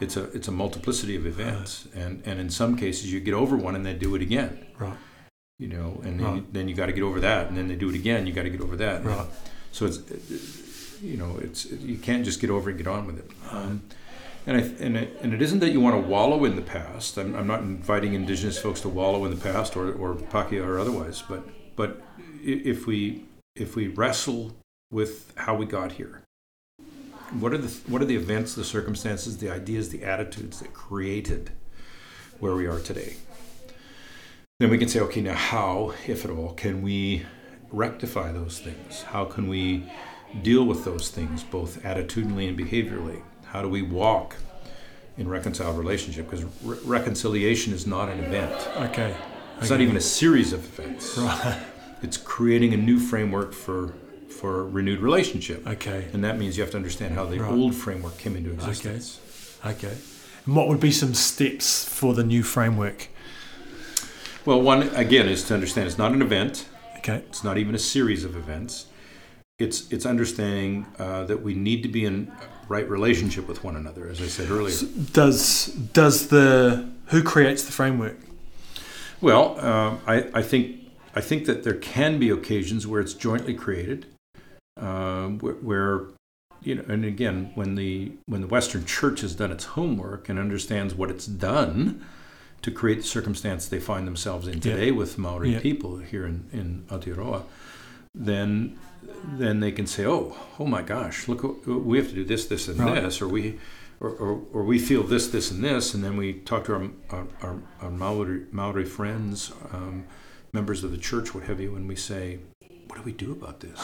[0.00, 1.88] It's a it's a multiplicity of events.
[1.94, 4.66] And and in some cases you get over one and then do it again.
[4.78, 4.98] Right.
[5.60, 6.36] You know, and then, Right.
[6.36, 8.26] you, then you got to get over that, and then they do it again.
[8.26, 9.04] You got to get over that.
[9.04, 9.26] Right.
[9.72, 10.00] So it's,
[11.02, 13.30] you know, it's you can't just get over and get on with it.
[13.52, 13.82] Um,
[14.46, 17.18] and I, and it, and it isn't that you want to wallow in the past.
[17.18, 20.78] I'm, I'm not inviting Indigenous folks to wallow in the past or or Pakeha or
[20.78, 21.22] otherwise.
[21.28, 21.46] But
[21.76, 22.02] but
[22.42, 24.56] if we if we wrestle
[24.90, 26.22] with how we got here,
[27.38, 31.50] what are the what are the events, the circumstances, the ideas, the attitudes that created
[32.38, 33.16] where we are today?
[34.60, 37.24] Then we can say, okay, now how, if at all, can we
[37.72, 39.04] rectify those things?
[39.04, 39.90] How can we
[40.42, 43.22] deal with those things, both attitudinally and behaviorally?
[43.46, 44.36] How do we walk
[45.16, 46.28] in reconciled relationship?
[46.28, 48.52] Because re- reconciliation is not an event.
[48.90, 49.16] Okay.
[49.62, 51.16] It's not even a series of events.
[51.16, 51.58] Right.
[52.02, 53.94] It's creating a new framework for
[54.28, 55.66] for renewed relationship.
[55.66, 56.08] Okay.
[56.12, 57.50] And that means you have to understand how the Right.
[57.52, 59.20] old framework came into existence.
[59.64, 59.86] Okay.
[59.88, 59.96] Okay.
[60.46, 63.08] And what would be some steps for the new framework?
[64.50, 66.68] Well, one again is to understand it's not an event.
[66.96, 67.22] Okay.
[67.28, 68.86] It's not even a series of events.
[69.60, 72.32] It's it's understanding uh, that we need to be in
[72.66, 74.74] right relationship with one another, as I said earlier.
[75.12, 78.18] Does does the who creates the framework?
[79.20, 80.80] Well, uh, I, I think
[81.14, 84.06] I think that there can be occasions where it's jointly created,
[84.76, 86.06] um, where, where
[86.60, 90.40] you know, and again, when the when the Western Church has done its homework and
[90.40, 92.04] understands what it's done
[92.62, 94.60] to create the circumstance they find themselves in Yeah.
[94.60, 95.60] today with Maori Yeah.
[95.60, 97.42] people here in in Aotearoa,
[98.14, 98.76] then
[99.38, 102.68] then they can say, oh, oh my gosh, look, we have to do this, this,
[102.68, 103.02] and Right.
[103.02, 103.58] this, or we.
[104.02, 106.84] Or, or, or we feel this, this, and this, and then we talk to our,
[107.10, 110.04] our, our, our Maori, Maori friends, um,
[110.54, 112.38] members of the church, what have you, and we say,
[112.86, 113.78] "What do we do about this?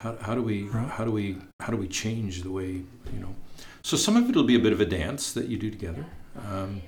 [0.00, 0.88] How, how do we Right.
[0.88, 2.70] how do we how do we change the way
[3.14, 3.34] you know?"
[3.82, 6.06] So some of it will be a bit of a dance that you do together,
[6.50, 6.80] um,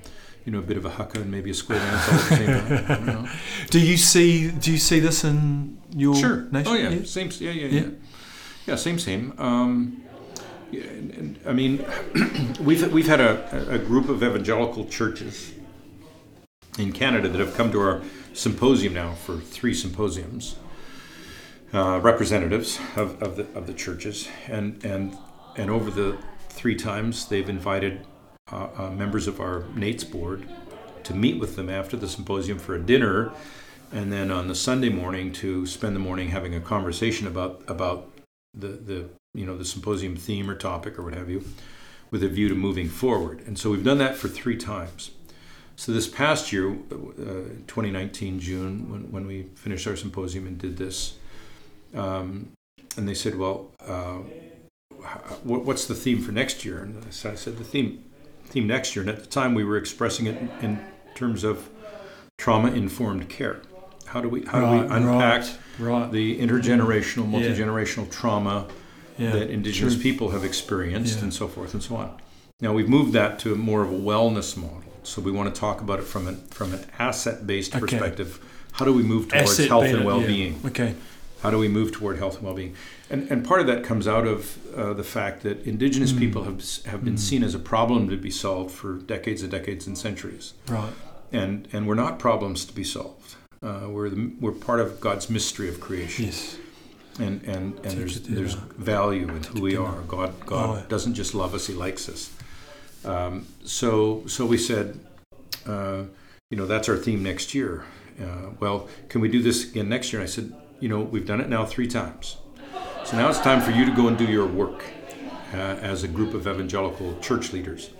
[0.45, 2.35] you know, a bit of a haka and maybe a square dance all at the
[2.35, 2.85] same time.
[2.91, 3.29] I don't know.
[3.69, 6.47] Do you see do you see this in your Sure.
[6.51, 6.71] nation?
[6.71, 7.03] Oh yeah.
[7.05, 7.29] Same.
[7.39, 7.51] Yeah.
[7.51, 7.67] Yeah.
[7.67, 7.81] Yeah.
[7.81, 7.87] Yeah.
[8.67, 8.75] Yeah.
[8.75, 8.99] Same.
[8.99, 9.33] Same.
[9.37, 10.03] Um,
[10.71, 10.83] yeah,
[11.45, 11.85] I mean,
[12.59, 15.53] we've we've had a, a group of evangelical churches
[16.79, 18.01] in Canada that have come to our
[18.33, 20.55] symposium now for three symposiums.
[21.71, 25.17] Uh, representatives of, of the of the churches, and and
[25.57, 26.17] and over the
[26.49, 28.05] three times they've invited
[28.51, 30.47] uh, uh, members of our NAIITS board
[31.03, 33.31] to meet with them after the symposium for a dinner,
[33.91, 38.11] and then on the Sunday morning to spend the morning having a conversation about about
[38.53, 41.43] the the you know the symposium theme or topic or what have you,
[42.11, 43.41] with a view to moving forward.
[43.47, 45.11] And so we've done that for three times.
[45.75, 50.77] So this past year, uh, 2019 June, when when we finished our symposium and did
[50.77, 51.17] this,
[51.95, 52.51] um,
[52.97, 53.71] and they said, well.
[53.79, 54.19] Uh,
[55.43, 56.81] what's the theme for next year?
[56.81, 58.05] And so I said the theme
[58.53, 59.01] theme next year.
[59.03, 60.85] And at the time, we were expressing it in, in
[61.15, 61.69] terms of
[62.37, 63.61] trauma informed care.
[64.05, 66.11] How do we how do we unpack right, right.
[66.11, 68.67] the intergenerational, multi generational trauma
[69.17, 69.31] yeah.
[69.31, 70.03] that Indigenous true.
[70.03, 71.23] people have experienced, Yeah.
[71.23, 72.15] and so forth and so on.
[72.61, 74.83] Now we've moved that to more of a wellness model.
[75.01, 77.81] So we want to talk about it from an from an asset based Okay.
[77.81, 78.39] perspective.
[78.73, 80.59] How do we move towards Asset health beta, and well being?
[80.65, 80.95] Okay.
[81.43, 82.73] How do we move toward health and well-being?
[83.09, 86.19] And, and part of that comes out of uh, the fact that indigenous Mm.
[86.19, 87.19] people have, have been Mm.
[87.19, 90.53] seen as a problem to be solved for decades and decades and centuries.
[90.69, 90.93] Right.
[91.33, 93.35] And, and we're not problems to be solved.
[93.61, 96.25] Uh, we're, the, we're part of God's mystery of creation.
[96.25, 96.57] Yes.
[97.19, 99.99] And, and, and there's, there's value in who we are.
[100.07, 102.31] God, God Oh, doesn't just love us, He likes us.
[103.03, 104.97] Um, so, so we said,
[105.67, 106.03] uh,
[106.49, 107.83] you know, that's our theme next year.
[108.19, 110.21] Uh, well, can we do this again next year?
[110.21, 110.53] And I said,
[110.83, 112.35] you know, we've done it now three times.
[113.05, 114.83] So now it's time for you to go and do your work
[115.53, 117.91] uh, as a group of evangelical church leaders.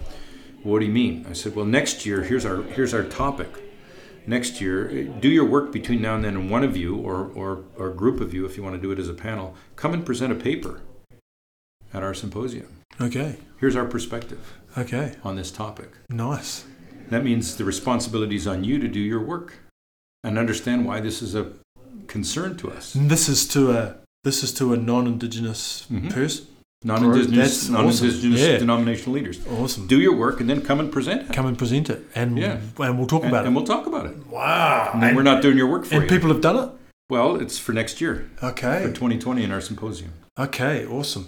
[0.64, 1.26] What do you mean?
[1.30, 3.48] I said, well, next year, here's our here's our topic.
[4.28, 7.32] Next year, eh, do your work between now and then, and one of you, or,
[7.34, 9.56] or, or a group of you, if you want to do it as a panel,
[9.78, 10.82] come and present a paper
[11.94, 12.68] at our symposium.
[13.00, 13.38] Okay.
[13.62, 15.16] Here's our perspective Okay.
[15.24, 15.90] on this topic.
[16.10, 16.66] Nice.
[17.10, 19.60] That means the responsibility is on you to do your work
[20.22, 21.54] and understand why this is a
[22.08, 22.96] concern to us.
[22.96, 26.14] And this is to a this is to a non-indigenous Mhm.
[26.14, 26.46] person.
[26.86, 28.52] Non-indigenous, non-indigenous awesome.
[28.52, 28.58] Yeah.
[28.58, 29.40] denominational leaders.
[29.50, 29.88] Awesome.
[29.88, 31.34] Do your work and then come and present it.
[31.34, 32.58] Come and present it, and Yeah.
[32.80, 33.48] and we'll talk And, about and it.
[33.48, 34.16] And we'll talk about it.
[34.30, 34.92] Wow.
[34.94, 36.10] And then we're not doing your work for And you.
[36.10, 36.70] people have done it.
[37.10, 38.82] well, it's for next year, Okay.
[38.84, 40.12] for 2020 in our symposium.
[40.40, 40.86] Okay.
[40.86, 41.28] Awesome.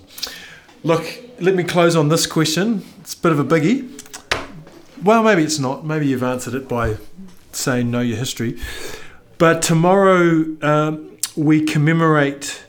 [0.84, 1.06] Look,
[1.40, 2.82] let me close on this question.
[3.02, 3.90] It's a bit of a biggie.
[5.04, 5.86] Well, maybe it's not.
[5.86, 6.98] Maybe you've answered it by
[7.52, 8.58] saying know your history.
[9.38, 12.64] But tomorrow um, we commemorate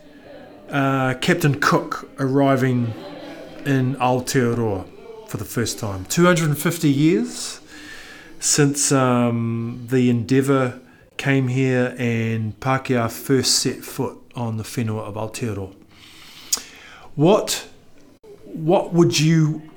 [0.69, 2.93] uh, Captain Cook arriving
[3.65, 4.85] in Aotearoa
[5.29, 6.07] for the first time.
[6.07, 7.61] 250 years
[8.41, 10.81] since um, the Endeavour
[11.17, 15.73] came here and Pākehā first set foot on the whenua of Aotearoa.
[17.15, 17.69] What,
[18.43, 19.71] what would you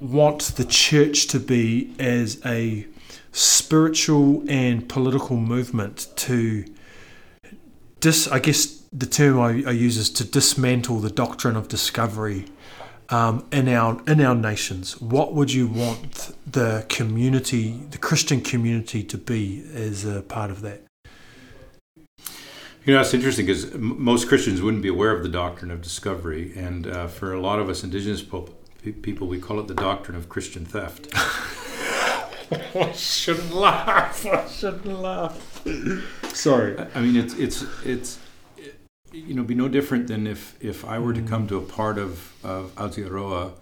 [0.00, 2.86] want the church to be as a
[3.32, 6.64] spiritual and political movement to
[8.00, 12.44] dis I guess the term I, I use is to dismantle the doctrine of discovery
[13.08, 15.00] um, in our in our nations.
[15.00, 20.60] What would you want the community, the Christian community, to be as a part of
[20.62, 20.82] that?
[22.84, 26.52] You know, it's interesting because most Christians wouldn't be aware of the doctrine of discovery,
[26.56, 30.28] and uh, for a lot of us indigenous people, we call it the doctrine of
[30.28, 31.08] Christian theft.
[32.74, 34.26] I shouldn't laugh.
[34.26, 35.62] I shouldn't laugh.
[36.34, 36.76] Sorry.
[36.94, 38.18] I mean, it's it's it's
[39.12, 41.98] you know, be no different than if if I were to come to a part
[41.98, 43.52] of of Aotearoa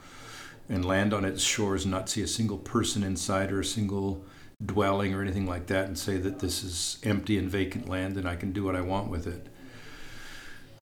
[0.68, 4.24] and land on its shores and not see a single person inside or a single
[4.64, 8.28] dwelling or anything like that, and say that this is empty and vacant land and
[8.28, 9.48] I can do what I want with it.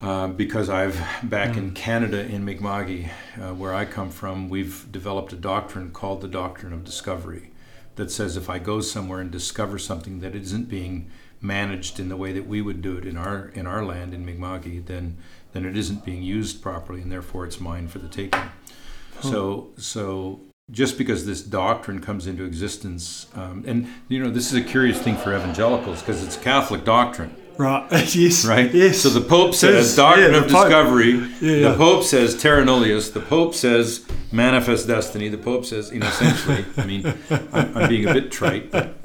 [0.01, 1.59] Uh, because I've back mm.
[1.59, 3.09] in Canada in Mi'kma'ki,
[3.41, 7.51] uh, where I come from, we've developed a doctrine called the doctrine of discovery,
[7.99, 12.17] that says if I go somewhere and discover something that isn't being managed in the
[12.17, 15.19] way that we would do it in our in our land in Mi'kma'ki, then
[15.53, 18.41] then it isn't being used properly, and therefore it's mine for the taking.
[18.41, 19.31] Huh.
[19.31, 24.55] So so just because this doctrine comes into existence, um, and you know this is
[24.55, 27.35] a curious thing for evangelicals because it's Catholic doctrine.
[27.59, 27.91] Right.
[28.15, 28.47] yes.
[28.47, 28.73] Right.
[28.73, 29.01] Yes.
[29.01, 31.29] So the Pope says doctrine yeah, of discovery.
[31.41, 31.71] Yeah.
[31.71, 33.13] The Pope says terra nullius.
[33.13, 35.29] The Pope says manifest destiny.
[35.29, 36.65] The Pope says, you know, essentially.
[36.77, 37.07] I mean,
[37.53, 39.03] I'm, I'm being a bit trite, but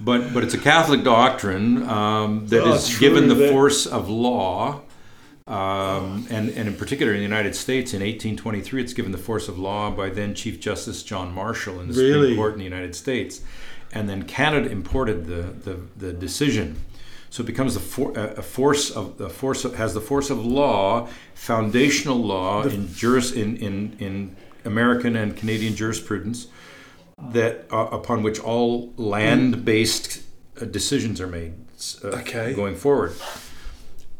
[0.00, 3.50] but but it's a Catholic doctrine um, that oh, is given the that...
[3.50, 4.82] force of law,
[5.48, 9.48] um, and and in particular in the United States in 1823, it's given the force
[9.48, 12.12] of law by then Chief Justice John Marshall in the really?
[12.12, 13.40] Supreme Court in the United States,
[13.92, 16.76] and then Canada imported the the, the decision.
[17.32, 20.44] So it becomes a, for, a force of the force of, has the force of
[20.44, 26.48] law, foundational law the, in juris in, in in American and Canadian jurisprudence
[27.30, 30.24] that uh, upon which all land-based
[30.60, 31.54] uh, decisions are made
[32.04, 32.52] uh, okay.
[32.52, 33.14] going forward.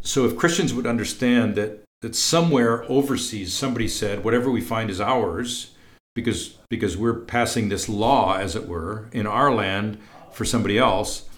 [0.01, 5.03] So if Christians would understand that that somewhere overseas somebody said whatever we find is
[5.03, 5.75] ours
[6.15, 9.99] because because we're passing this law as it were in our land
[10.33, 11.29] for somebody else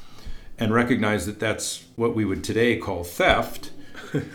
[0.59, 3.71] and recognize that that's what we would today call theft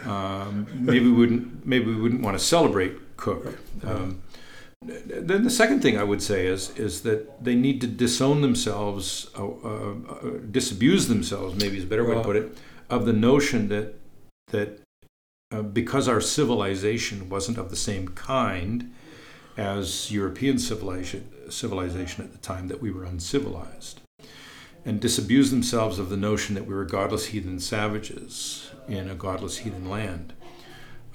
[0.05, 3.57] um, maybe we wouldn't maybe we wouldn't want to celebrate Cook.
[3.83, 4.21] Um,
[4.81, 9.29] then the second thing I would say is is that they need to disown themselves,
[9.37, 12.57] uh, uh, uh, disabuse themselves, maybe is a better way to put it,
[12.89, 13.95] of the notion that
[14.47, 14.79] that
[15.51, 18.93] uh, because our civilization wasn't of the same kind
[19.57, 23.99] as European civilization, civilization at the time, that we were uncivilized,
[24.85, 29.59] and disabuse themselves of the notion that we were godless heathen savages in a godless
[29.59, 30.33] heathen land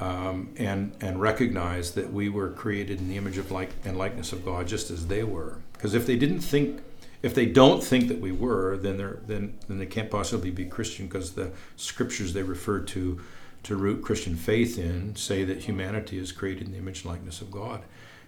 [0.01, 4.33] um, and and recognize that we were created in the image of like and likeness
[4.33, 5.61] of God, just as they were.
[5.73, 6.81] Because if they didn't think,
[7.23, 10.65] if they don't think that we were, then they're then then they can't possibly be
[10.65, 13.21] Christian because the scriptures they refer to
[13.63, 17.41] to root Christian faith in say that humanity is created in the image and likeness
[17.41, 17.83] of God.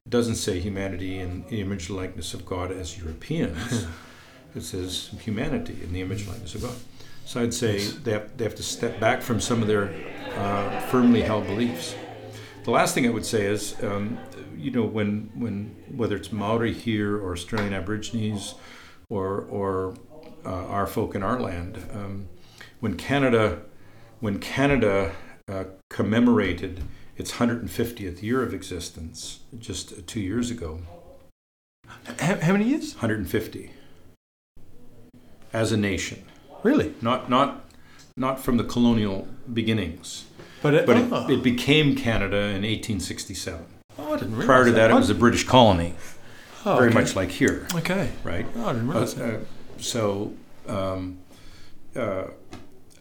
[0.06, 3.86] It doesn't say humanity in the image and likeness of God as Europeans.
[4.56, 6.74] it says humanity in the image likeness of God.
[7.24, 9.92] So I'd say they have, they have to step back from some of their
[10.36, 11.94] uh, firmly held beliefs.
[12.64, 14.18] The last thing I would say is, um,
[14.56, 18.54] you know, when when whether it's Maori here or Australian Aborigines
[19.08, 19.94] or or
[20.44, 22.28] uh, our folk in our land, um,
[22.80, 23.62] when Canada
[24.20, 25.12] when Canada
[25.48, 26.82] uh, commemorated
[27.16, 30.80] its 150th year of existence just two years ago.
[32.18, 32.94] How, how many years?
[32.94, 33.70] 150
[35.56, 36.22] as a nation.
[36.62, 36.94] Really?
[37.00, 37.64] Not not
[38.16, 40.26] not from the colonial beginnings.
[40.62, 41.26] But it, but oh.
[41.28, 43.64] it, it, became Canada in 1867.
[43.98, 45.94] Oh, I didn't Prior to that, that, it was a British colony,
[46.64, 46.98] oh, very okay.
[46.98, 47.68] much like here.
[47.74, 48.10] Okay.
[48.24, 48.46] Right.
[48.56, 49.34] Oh, I didn't realize uh, that.
[49.34, 49.44] Uh,
[49.78, 50.32] so,
[50.66, 51.18] um,
[51.94, 52.24] uh,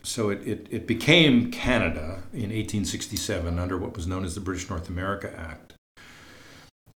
[0.03, 4.70] so it, it, it became Canada in 1867 under what was known as the British
[4.70, 5.74] North America Act.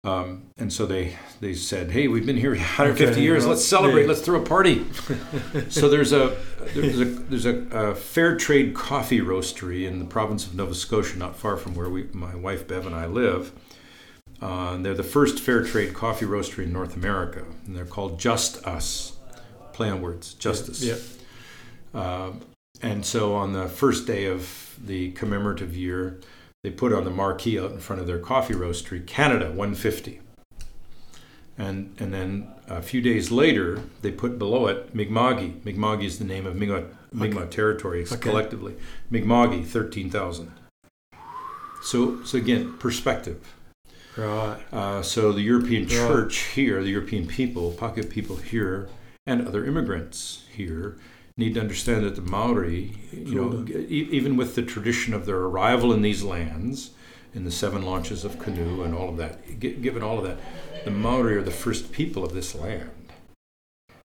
[0.04, 3.46] Um, and so they, they said, "Hey, we've been here 150 okay, years.
[3.46, 4.02] Let's celebrate.
[4.02, 4.08] Yeah.
[4.08, 4.86] Let's throw a party."
[5.68, 6.36] so there's a
[6.74, 11.18] there's a there's a, a, fair trade coffee roastery in the province of Nova Scotia,
[11.18, 13.52] not far from where we, my wife Bev and I live.
[14.40, 18.64] Uh, they're the first fair trade coffee roastery in North America, and they're called Just
[18.66, 19.16] Us.
[19.72, 20.82] Play on words, Justice.
[20.82, 22.00] Yeah.
[22.00, 22.32] Uh,
[22.82, 26.20] and so on the first day of the commemorative year,
[26.64, 30.20] they put on the marquee out in front of their coffee roastery Canada 150.
[31.56, 35.64] And, and then a few days later, they put below it Mi'kma'ki.
[35.64, 37.50] Mi'kma'ki is the name of Mi'kmaq, Mi'kmaq okay.
[37.50, 38.16] territory okay.
[38.16, 38.76] collectively.
[39.10, 40.52] Mi'kma'ki, 13,000.
[41.82, 43.54] So, so again, perspective.
[44.16, 44.58] Right.
[44.72, 45.90] Uh, so the European right.
[45.90, 48.88] church here, the European people, Pākehā people here,
[49.26, 50.96] and other immigrants here
[51.38, 55.92] need to understand that the Maori, you know, even with the tradition of their arrival
[55.92, 56.90] in these lands,
[57.32, 60.38] in the seven launches of canoe and all of that, given all of that,
[60.84, 62.90] the Maori are the first people of this land.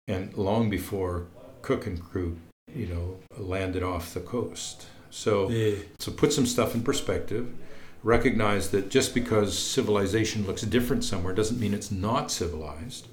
[0.08, 1.28] And long before
[1.62, 2.38] Cook and crew,
[2.74, 4.88] you know, landed off the coast.
[5.12, 5.76] So, yeah.
[6.00, 7.54] so put some stuff in perspective.
[8.02, 13.08] Recognize that just because civilization looks different somewhere doesn't mean it's not civilized.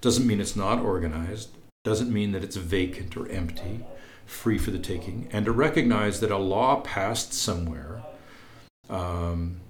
[0.00, 1.48] Doesn't mean it's not organized.
[1.88, 3.80] Doesn't mean that it's vacant or empty,
[4.26, 5.26] free for the taking.
[5.32, 8.02] And to recognize that a law passed somewhere,
[8.90, 9.62] um,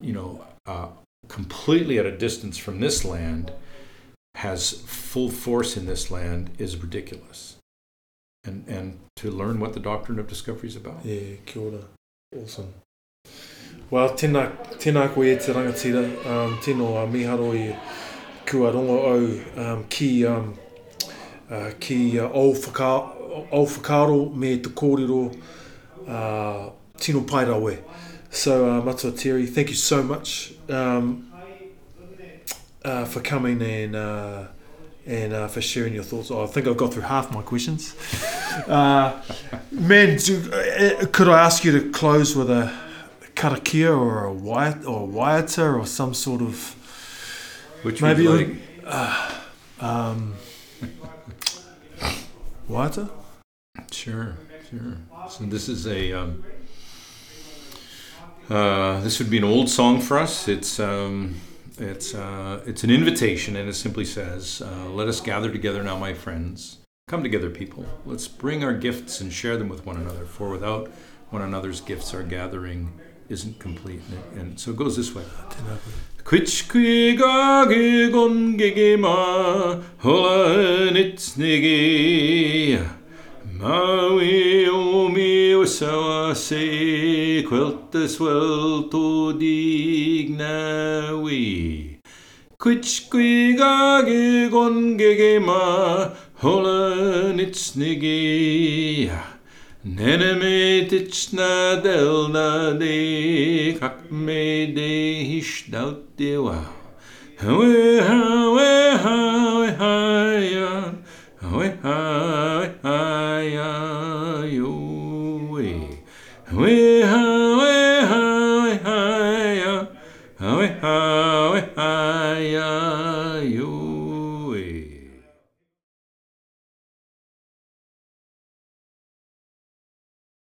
[0.00, 0.88] you know, uh,
[1.28, 3.52] completely at a distance from this land,
[4.34, 7.54] has full force in this land is ridiculous
[8.44, 11.04] and and to learn what the doctrine of discovery is about.
[11.04, 11.78] Yeah, kia ora.
[12.36, 12.74] Awesome.
[13.90, 14.50] Well, tēnā,
[14.82, 17.78] tēnā koe e te rangatira, um, tēnō a miharo i
[18.44, 20.58] kua rongo au um, ki, um,
[21.50, 23.12] uh, ki uh, whaka,
[23.52, 25.36] au whakaaro me te kōrero
[26.08, 27.78] uh, tino pai rawe.
[28.30, 31.32] So, uh, Matua Terry, thank you so much um,
[32.84, 34.46] uh, for coming and uh,
[35.06, 36.30] and uh, for sharing your thoughts.
[36.30, 37.94] Oh, I think I've got through half my questions.
[38.66, 39.20] uh,
[39.70, 42.72] man, do, uh, could I ask you to close with a
[43.34, 46.74] karakia or a waiata or a waiata or some sort of
[47.82, 48.56] which maybe like?
[48.86, 49.32] uh,
[49.80, 50.34] um,
[52.68, 53.10] waiata?
[53.90, 54.36] Sure,
[54.70, 54.96] sure.
[55.28, 56.44] So this is a um,
[58.48, 60.48] uh, this would be an old song for us.
[60.48, 61.40] It's um,
[61.78, 65.98] it's, uh, it's an invitation, and it simply says, uh, Let us gather together now,
[65.98, 66.78] my friends.
[67.08, 67.84] Come together, people.
[68.06, 70.88] Let's bring our gifts and share them with one another, for without
[71.30, 72.98] one another's gifts, our gathering
[73.28, 74.02] isn't complete.
[74.36, 75.24] And so it goes this way.
[83.64, 90.44] Maui o mi o sawa se quiltas wel to dignawi.
[92.58, 96.10] Quich qui gage gon gege ma
[96.42, 99.10] hola nitsnigi.
[99.10, 99.33] Nene me
[99.84, 106.64] Nenemetična delna de kak me de hishtalt de wow.
[107.36, 111.04] Hawe hawe hawe hayan,
[111.42, 114.23] hawe hawe hayan.